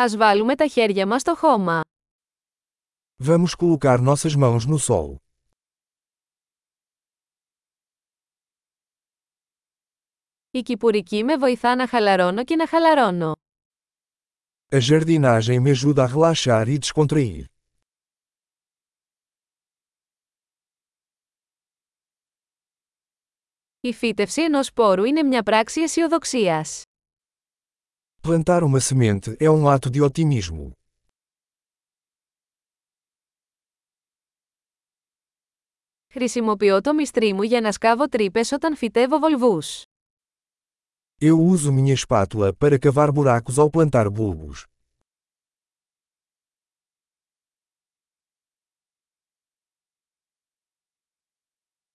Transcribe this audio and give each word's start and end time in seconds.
Ας 0.00 0.16
βάλουμε 0.16 0.54
τα 0.54 0.66
χέρια 0.66 1.06
μας 1.06 1.20
στο 1.20 1.34
χώμα. 1.34 1.80
Vamos 3.24 3.54
colocar 3.58 3.98
nossas 4.00 4.34
mãos 4.34 4.60
no 4.66 4.78
sol. 4.78 5.14
Η 10.50 10.62
κυπουρική 10.62 11.24
με 11.24 11.36
βοηθά 11.36 11.74
να 11.74 11.88
χαλαρώνω 11.88 12.44
και 12.44 12.56
να 12.56 12.66
χαλαρώνω. 12.68 13.32
A 14.70 14.80
jardinagem 14.80 15.62
me 15.62 15.70
ajuda 15.70 16.04
a 16.04 16.08
relaxar 16.14 16.66
e 16.68 16.78
descontrair. 16.78 17.44
Η 23.80 23.92
φύτευση 23.92 24.42
ενός 24.42 24.66
σπόρου 24.66 25.04
είναι 25.04 25.22
μια 25.22 25.42
πράξη 25.42 25.80
αισιοδοξίας. 25.80 26.87
Plantar 28.21 28.63
uma 28.63 28.79
semente 28.79 29.35
é 29.39 29.49
um 29.49 29.67
ato 29.67 29.89
de 29.89 30.01
otimismo. 30.01 30.71
Χρησιμοποιώ 36.07 36.81
το 36.81 36.93
μυστρί 36.93 37.33
μου 37.33 37.41
για 37.41 37.61
να 37.61 37.71
σκάβω 37.71 38.09
τρύπες 38.09 38.51
όταν 38.51 38.75
φυτεύω 38.75 39.19
βολβούς. 39.19 39.83
Eu 41.21 41.37
uso 41.51 41.71
minha 41.71 41.93
espátula 41.93 42.53
para 42.53 42.79
cavar 42.79 43.11
buracos 43.11 43.57
ao 43.59 43.69
plantar 43.69 44.09
bulbos. 44.09 44.63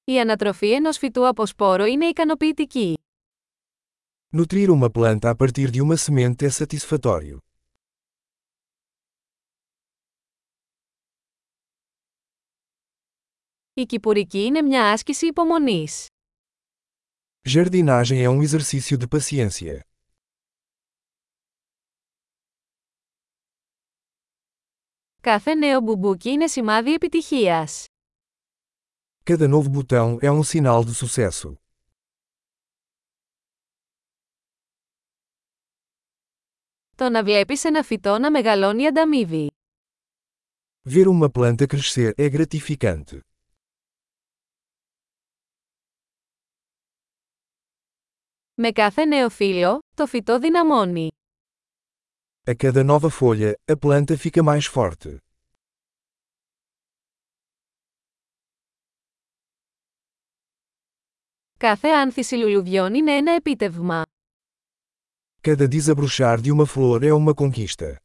Η 0.05 0.20
ανατροφή 0.20 0.73
ενός 0.73 0.98
φυτού 0.98 1.28
από 1.28 1.46
σπόρο 1.46 1.84
είναι 1.84 2.06
ικανοποιητική. 2.06 2.98
Nutrir 4.32 4.70
uma 4.70 4.91
planta 4.91 5.30
a 5.30 5.34
partir 5.34 5.70
de 5.70 5.80
uma 5.80 5.96
semente 5.96 6.45
é 6.45 6.50
satisfatório. 6.50 7.38
Η 13.74 13.87
κυπουρική 13.87 14.38
είναι 14.38 14.62
μια 14.62 14.93
άσκηση 14.93 15.26
υπομονής. 15.26 16.07
Jardinagem 17.48 18.23
é 18.24 18.29
um 18.29 18.43
exercício 18.43 18.98
de 18.98 19.07
paciência. 19.09 19.80
Κάθε 25.21 25.54
νέο 25.54 25.80
μπουμπούκι 25.80 26.30
είναι 26.30 26.46
σημάδι 26.46 26.93
επιτυχίας. 26.93 27.87
Cada 29.24 29.48
novo 29.48 29.68
botão 29.68 30.18
é 30.21 30.30
um 30.30 30.43
sinal 30.43 30.84
de 30.84 30.95
sucesso. 30.95 31.62
Το 37.04 37.09
να 37.09 37.23
βλέπεις 37.23 37.63
ένα 37.63 37.84
φυτό 37.84 38.18
να 38.18 38.32
μεγαλώνει 38.32 38.87
ανταμείβει. 38.87 39.51
Ver 40.90 41.05
uma 41.07 41.29
planta 41.32 41.65
crescer 41.68 42.12
é 42.15 42.29
gratificante. 42.29 43.20
Με 48.54 48.71
κάθε 48.71 49.05
νέο 49.05 49.29
φύλλο, 49.29 49.79
το 49.96 50.05
φυτό 50.05 50.40
δυναμώνει. 50.40 51.12
A 52.46 52.55
cada 52.55 52.84
nova 52.84 53.09
folha, 53.20 53.54
a 53.65 53.76
planta 53.79 54.15
fica 54.18 54.43
mais 54.43 54.65
forte. 54.74 55.18
Κάθε 61.57 61.87
άνθηση 61.87 62.35
λουλουδιών 62.35 62.93
είναι 62.93 63.12
ένα 63.15 63.31
επίτευγμα. 63.31 64.03
Cada 65.43 65.66
desabrochar 65.69 66.41
de 66.41 66.50
uma 66.53 66.66
flor 66.66 67.03
é 67.04 67.12
uma 67.12 67.34
conquista. 67.34 67.97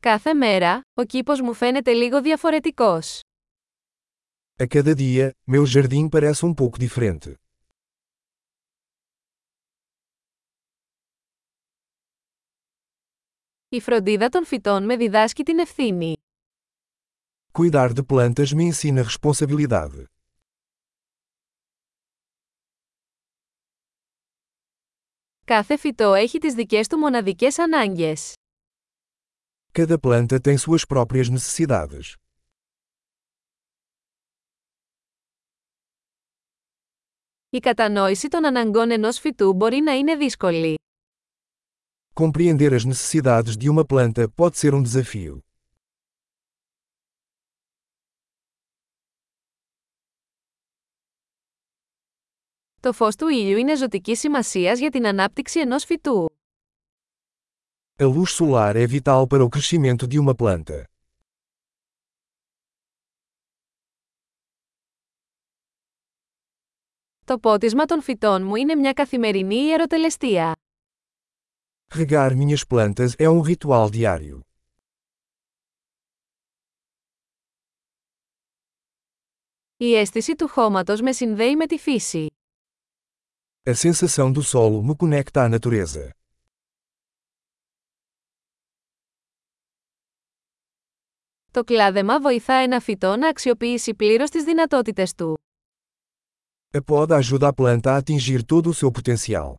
Κάθε 0.00 0.34
μέρα, 0.34 0.80
ο 0.94 1.04
κήπος 1.04 1.40
μου 1.40 1.54
φαίνεται 1.54 1.92
λίγο 1.92 2.22
διαφορετικός. 2.22 3.20
A 4.58 4.66
cada 4.66 4.94
dia, 4.94 5.30
meu 5.46 5.64
jardim 5.66 6.08
parece 6.08 6.44
um 6.44 6.54
pouco 6.54 6.78
diferente. 6.78 7.34
Η 13.68 13.80
φροντίδα 13.80 14.28
των 14.28 14.44
φυτών 14.44 14.84
με 14.84 14.96
διδάσκει 14.96 15.42
την 15.42 15.58
ευθύνη. 15.58 16.16
Cuidar 17.52 17.92
de 17.92 18.02
plantas 18.02 18.52
me 18.52 18.64
ensina 18.72 19.02
responsabilidade. 19.02 20.04
Κάθε 25.46 25.76
φυτό 25.76 26.14
έχει 26.14 26.38
τις 26.38 26.54
δικές 26.54 26.88
του 26.88 26.98
μοναδικές 26.98 27.58
ανάγκες. 27.58 28.34
Cada 29.72 29.96
planta 30.00 30.38
tem 30.40 30.56
suas 30.56 30.84
próprias 30.88 31.28
necessidades. 31.28 32.14
Η 37.50 37.58
κατανόηση 37.58 38.28
των 38.28 38.44
αναγκών 38.46 38.90
ενός 38.90 39.18
φυτού 39.18 39.54
μπορεί 39.54 39.80
να 39.80 39.92
είναι 39.92 40.16
δύσκολη. 40.16 40.74
Compreender 42.14 42.72
as 42.72 42.84
necessidades 42.84 43.56
de 43.56 43.68
uma 43.70 43.84
planta 43.84 44.24
pode 44.36 44.56
ser 44.58 44.74
um 44.74 44.82
desafio. 44.82 45.38
Το 52.79 52.93
φως 52.93 53.15
του 53.15 53.27
ήλιου 53.27 53.57
είναι 53.57 53.75
ζωτικής 53.75 54.19
σημασίας 54.19 54.79
για 54.79 54.89
την 54.89 55.07
ανάπτυξη 55.07 55.59
ενός 55.59 55.83
φυτού. 55.83 56.29
A 57.99 58.03
luz 58.03 58.29
solar 58.37 58.75
é 58.75 58.87
vital 58.87 59.27
para 59.27 59.43
o 59.43 59.49
crescimento 59.49 60.07
de 60.07 60.19
uma 60.19 60.35
planta. 60.35 60.83
Το 67.25 67.39
πότισμα 67.39 67.85
των 67.85 68.01
φυτών 68.01 68.43
μου 68.45 68.55
είναι 68.55 68.75
μια 68.75 68.93
καθημερινή 68.93 69.55
ιεροτελεστία. 69.55 70.55
Regar 71.93 72.31
minhas 72.35 72.63
plantas 72.63 73.09
é 73.17 73.29
um 73.29 73.41
ritual 73.41 73.89
diário. 73.89 74.39
Η 79.77 79.95
αίσθηση 79.95 80.35
του 80.35 80.47
χώματος 80.47 81.01
με 81.01 81.11
συνδέει 81.11 81.55
με 81.55 81.65
τη 81.65 81.77
φύση. 81.77 82.36
A 83.66 83.74
sensação 83.74 84.32
do 84.32 84.42
solo 84.42 84.82
me 84.82 84.94
conecta 84.96 85.44
à 85.44 85.48
natureza. 85.48 86.10
Το 91.50 91.64
κλάδεμα 91.64 92.20
βοηθά 92.20 92.54
ένα 92.54 92.80
φυτό 92.80 93.16
να 93.16 93.28
αξιοποιήσει 93.28 93.94
πλήρως 93.94 94.30
τις 94.30 94.44
δυνατότητες 94.44 95.14
του. 95.14 95.38
A 96.74 96.80
poda 96.86 97.16
ajuda 97.20 97.48
a 97.48 97.52
planta 97.52 97.90
a 97.92 97.96
atingir 98.02 98.42
todo 98.44 98.70
o 98.70 98.74
seu 98.74 98.90
potencial. 98.90 99.54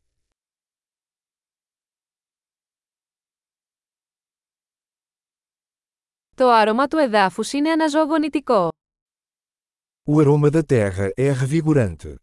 Το 6.35 6.49
άρωμα 6.49 6.87
του 6.87 6.97
εδάφους 6.97 7.51
είναι 7.53 7.71
αναζωογονητικό. 7.71 8.69
O 10.05 10.19
aroma 10.19 10.49
da 10.49 10.63
terra 10.63 11.11
é 11.17 11.31
revigorante. 11.31 12.15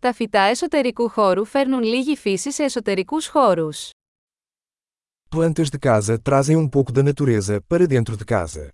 Τα 0.00 0.12
φυτά 0.12 0.40
εσωτερικού 0.40 1.08
χώρου 1.08 1.44
φέρνουν 1.44 1.82
λίγη 1.82 2.16
φύση 2.16 2.52
σε 2.52 2.62
εσωτερικούς 2.64 3.26
χώρους. 3.26 3.90
Plantas 5.30 5.68
de 5.72 5.78
casa 5.78 6.18
trazem 6.18 6.56
um 6.56 6.68
pouco 6.68 6.92
da 6.92 7.02
natureza 7.02 7.60
para 7.68 7.86
dentro 7.86 8.16
de 8.16 8.24
casa. 8.24 8.68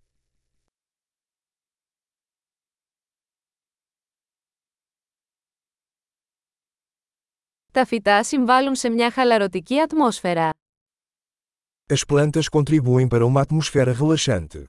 Τα 7.72 7.84
φυτά 7.84 8.24
συμβάλλουν 8.24 8.74
σε 8.74 8.88
μια 8.88 9.10
χαλαρωτική 9.10 9.80
ατμόσφαιρα. 9.80 10.50
As 11.86 12.04
plantas 12.04 12.48
contribuem 12.48 13.08
para 13.08 13.24
uma 13.26 13.40
atmosfera 13.40 13.92
relaxante. 13.92 14.64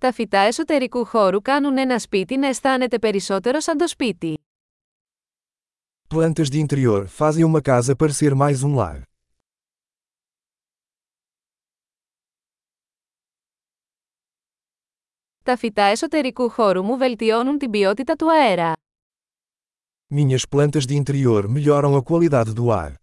Τα 0.00 0.12
φυτά 0.12 0.38
εσωτερικού 0.38 1.04
χώρου 1.04 1.42
κάνουν 1.42 1.78
ένα 1.78 1.98
σπίτι 1.98 2.36
να 2.36 2.46
αισθάνεται 2.46 2.98
περισσότερο 2.98 3.60
σαν 3.60 3.76
το 3.76 3.88
σπίτι. 3.88 4.38
Plantas 6.14 6.48
de 6.52 6.66
interior 6.66 7.06
fazem 7.06 7.44
uma 7.44 7.60
casa 7.60 7.96
parecer 7.96 8.34
mais 8.34 8.62
um 8.62 8.76
lar. 8.76 9.02
Τα 15.44 15.56
φυτά 15.56 15.82
εσωτερικού 15.82 16.48
χώρου 16.50 16.82
μου 16.82 16.96
βελτιώνουν 16.96 17.58
την 17.58 17.70
ποιότητα 17.70 18.16
του 18.16 18.32
αέρα. 18.32 18.72
Minhas 20.14 20.44
plantas 20.54 20.84
de 20.88 20.94
interior 20.94 21.48
melhoram 21.48 21.96
a 21.96 22.02
qualidade 22.02 22.52
do 22.54 22.70
ar. 22.70 22.94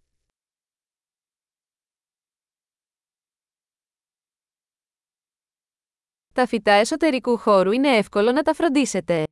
Τα 6.39 6.47
φυτά 6.47 6.71
εσωτερικού 6.71 7.37
χώρου 7.37 7.71
είναι 7.71 7.97
εύκολο 7.97 8.31
να 8.31 8.41
τα 8.41 8.53
φροντίσετε. 8.53 9.23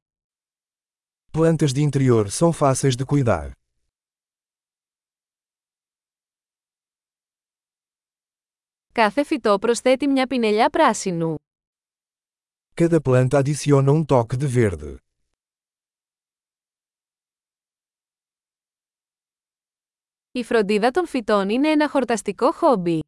Plantas 1.31 1.71
de 1.73 1.89
interior 1.89 2.27
são 2.39 2.51
fáceis 2.51 2.95
de 2.95 3.05
cuidar. 3.05 3.51
Κάθε 8.93 9.23
φυτό 9.23 9.59
προσθέτει 9.59 10.07
μια 10.07 10.27
πινελιά 10.27 10.69
πράσινου. 10.69 11.35
Cada 12.75 12.99
planta 13.03 13.41
adiciona 13.41 13.91
um 13.91 14.05
toque 14.05 14.37
de 14.37 14.47
verde. 14.47 14.95
Η 20.31 20.43
φροντίδα 20.43 20.91
των 20.91 21.07
φυτών 21.07 21.49
είναι 21.49 21.69
ένα 21.69 21.89
χορταστικό 21.89 22.51
χόμπι. 22.51 23.06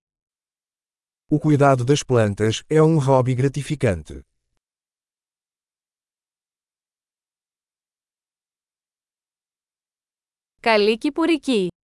O 1.31 1.39
cuidado 1.39 1.85
das 1.85 2.03
plantas 2.03 2.63
é 2.69 2.83
um 2.83 2.99
hobby 2.99 3.35
gratificante. 3.35 4.25
Καλή 10.61 10.99
κυπουρική! 10.99 11.75